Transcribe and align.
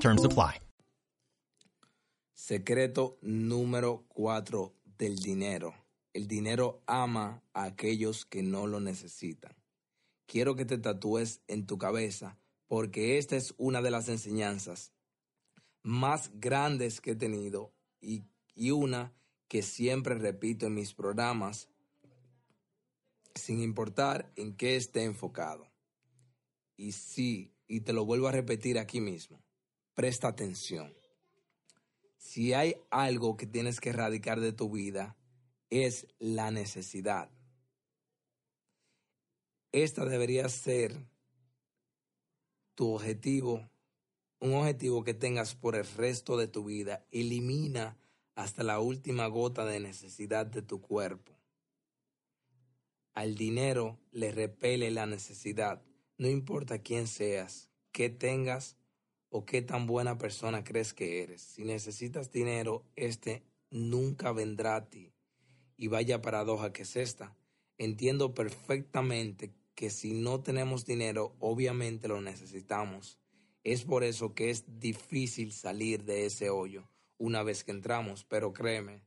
Terms 0.00 0.24
apply. 0.24 0.60
Secreto 2.34 3.18
número 3.22 4.04
4 4.08 4.74
del 4.98 5.16
dinero. 5.18 5.74
El 6.12 6.28
dinero 6.28 6.82
ama 6.86 7.42
a 7.52 7.64
aquellos 7.64 8.24
que 8.24 8.42
no 8.42 8.66
lo 8.66 8.80
necesitan. 8.80 9.56
Quiero 10.26 10.54
que 10.54 10.64
te 10.64 10.78
tatúes 10.78 11.40
en 11.48 11.66
tu 11.66 11.78
cabeza 11.78 12.38
porque 12.68 13.18
esta 13.18 13.36
es 13.36 13.54
una 13.58 13.80
de 13.82 13.90
las 13.90 14.08
enseñanzas 14.08 14.92
más 15.82 16.30
grandes 16.34 17.00
que 17.00 17.12
he 17.12 17.16
tenido 17.16 17.72
y, 18.00 18.24
y 18.54 18.72
una 18.72 19.12
que 19.48 19.62
siempre 19.62 20.14
repito 20.14 20.66
en 20.66 20.74
mis 20.74 20.94
programas 20.94 21.68
sin 23.34 23.60
importar 23.60 24.32
en 24.36 24.56
qué 24.56 24.76
esté 24.76 25.04
enfocado. 25.04 25.70
Y 26.76 26.92
sí, 26.92 27.54
y 27.68 27.80
te 27.80 27.92
lo 27.92 28.04
vuelvo 28.04 28.28
a 28.28 28.32
repetir 28.32 28.78
aquí 28.78 29.00
mismo, 29.00 29.42
presta 29.96 30.28
atención. 30.28 30.94
Si 32.18 32.52
hay 32.52 32.76
algo 32.90 33.36
que 33.36 33.46
tienes 33.46 33.80
que 33.80 33.88
erradicar 33.88 34.40
de 34.40 34.52
tu 34.52 34.70
vida, 34.70 35.16
es 35.70 36.06
la 36.18 36.50
necesidad. 36.50 37.30
Esta 39.72 40.04
debería 40.04 40.48
ser 40.50 41.06
tu 42.74 42.92
objetivo, 42.92 43.68
un 44.38 44.54
objetivo 44.54 45.02
que 45.02 45.14
tengas 45.14 45.54
por 45.54 45.74
el 45.74 45.86
resto 45.86 46.36
de 46.36 46.46
tu 46.46 46.66
vida. 46.66 47.06
Elimina 47.10 47.96
hasta 48.34 48.62
la 48.62 48.80
última 48.80 49.26
gota 49.28 49.64
de 49.64 49.80
necesidad 49.80 50.44
de 50.44 50.60
tu 50.60 50.82
cuerpo. 50.82 51.32
Al 53.14 53.34
dinero 53.34 53.98
le 54.12 54.30
repele 54.30 54.90
la 54.90 55.06
necesidad, 55.06 55.82
no 56.18 56.28
importa 56.28 56.82
quién 56.82 57.06
seas, 57.06 57.70
qué 57.92 58.10
tengas 58.10 58.76
o 59.28 59.44
qué 59.44 59.62
tan 59.62 59.86
buena 59.86 60.18
persona 60.18 60.64
crees 60.64 60.94
que 60.94 61.22
eres. 61.22 61.42
Si 61.42 61.64
necesitas 61.64 62.30
dinero, 62.30 62.84
este 62.96 63.42
nunca 63.70 64.32
vendrá 64.32 64.76
a 64.76 64.88
ti. 64.88 65.12
Y 65.76 65.88
vaya 65.88 66.22
paradoja 66.22 66.72
que 66.72 66.82
es 66.82 66.96
esta. 66.96 67.36
Entiendo 67.78 68.34
perfectamente 68.34 69.52
que 69.74 69.90
si 69.90 70.14
no 70.14 70.40
tenemos 70.40 70.86
dinero, 70.86 71.36
obviamente 71.38 72.08
lo 72.08 72.20
necesitamos. 72.20 73.18
Es 73.62 73.84
por 73.84 74.04
eso 74.04 74.34
que 74.34 74.50
es 74.50 74.64
difícil 74.78 75.52
salir 75.52 76.04
de 76.04 76.26
ese 76.26 76.50
hoyo 76.50 76.88
una 77.18 77.42
vez 77.42 77.64
que 77.64 77.72
entramos, 77.72 78.24
pero 78.24 78.52
créeme, 78.52 79.02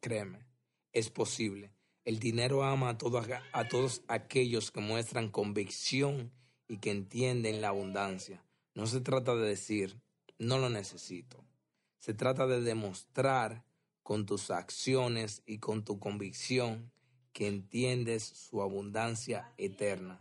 créeme, 0.00 0.46
es 0.92 1.10
posible. 1.10 1.72
El 2.04 2.18
dinero 2.18 2.62
ama 2.64 2.90
a 2.90 2.98
todos, 2.98 3.26
a 3.52 3.68
todos 3.68 4.02
aquellos 4.08 4.70
que 4.70 4.80
muestran 4.80 5.30
convicción 5.30 6.32
y 6.66 6.78
que 6.78 6.90
entienden 6.90 7.60
la 7.60 7.68
abundancia. 7.68 8.42
No 8.78 8.86
se 8.86 9.00
trata 9.00 9.34
de 9.34 9.48
decir, 9.48 10.00
no 10.38 10.58
lo 10.58 10.70
necesito. 10.70 11.44
Se 11.98 12.14
trata 12.14 12.46
de 12.46 12.60
demostrar 12.60 13.64
con 14.04 14.24
tus 14.24 14.52
acciones 14.52 15.42
y 15.46 15.58
con 15.58 15.84
tu 15.84 15.98
convicción 15.98 16.92
que 17.32 17.48
entiendes 17.48 18.22
su 18.22 18.62
abundancia 18.62 19.52
eterna. 19.56 20.20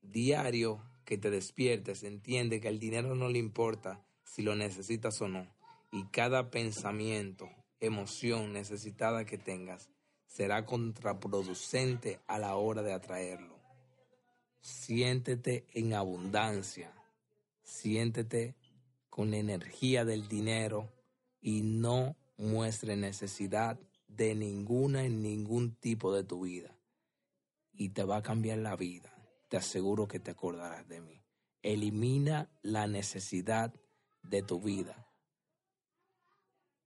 Diario 0.00 0.80
que 1.04 1.18
te 1.18 1.28
despiertes, 1.28 2.04
entiende 2.04 2.60
que 2.60 2.68
el 2.68 2.78
dinero 2.78 3.16
no 3.16 3.28
le 3.28 3.40
importa 3.40 4.06
si 4.22 4.42
lo 4.42 4.54
necesitas 4.54 5.20
o 5.20 5.26
no. 5.26 5.52
Y 5.90 6.04
cada 6.04 6.52
pensamiento, 6.52 7.50
emoción 7.80 8.52
necesitada 8.52 9.24
que 9.24 9.38
tengas, 9.38 9.90
será 10.28 10.66
contraproducente 10.66 12.20
a 12.28 12.38
la 12.38 12.54
hora 12.54 12.82
de 12.82 12.92
atraerlo. 12.92 13.58
Siéntete 14.60 15.66
en 15.74 15.94
abundancia, 15.94 16.94
siéntete 17.80 18.56
con 19.08 19.30
la 19.30 19.38
energía 19.38 20.04
del 20.04 20.28
dinero 20.28 20.92
y 21.40 21.62
no 21.62 22.16
muestre 22.36 22.96
necesidad 22.96 23.78
de 24.06 24.34
ninguna 24.34 25.04
en 25.04 25.22
ningún 25.22 25.76
tipo 25.76 26.14
de 26.14 26.24
tu 26.24 26.42
vida. 26.42 26.76
Y 27.72 27.90
te 27.90 28.04
va 28.04 28.18
a 28.18 28.22
cambiar 28.22 28.58
la 28.58 28.76
vida. 28.76 29.14
Te 29.48 29.56
aseguro 29.56 30.06
que 30.06 30.20
te 30.20 30.32
acordarás 30.32 30.86
de 30.88 31.00
mí. 31.00 31.22
Elimina 31.62 32.50
la 32.62 32.86
necesidad 32.86 33.74
de 34.22 34.42
tu 34.42 34.60
vida. 34.60 35.08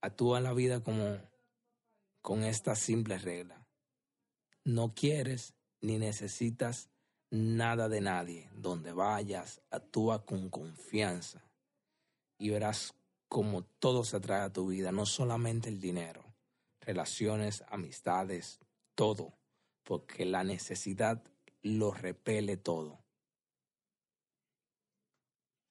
Actúa 0.00 0.40
la 0.40 0.52
vida 0.52 0.82
como 0.82 1.18
con 2.20 2.44
esta 2.44 2.74
simple 2.74 3.18
regla. 3.18 3.66
No 4.64 4.94
quieres 4.94 5.54
ni 5.80 5.98
necesitas 5.98 6.90
nada 7.30 7.88
de 7.88 8.00
nadie. 8.00 8.50
Donde 8.54 8.92
vayas, 8.92 9.60
actúa 9.70 10.24
con 10.24 10.50
confianza 10.50 11.42
y 12.38 12.50
verás 12.50 12.94
cómo 13.28 13.64
todo 13.64 14.04
se 14.04 14.16
atrae 14.16 14.42
a 14.42 14.52
tu 14.52 14.68
vida, 14.68 14.92
no 14.92 15.06
solamente 15.06 15.68
el 15.68 15.80
dinero, 15.80 16.24
relaciones, 16.80 17.64
amistades, 17.68 18.60
todo, 18.94 19.34
porque 19.82 20.24
la 20.24 20.44
necesidad 20.44 21.22
lo 21.62 21.92
repele 21.92 22.56
todo. 22.56 23.03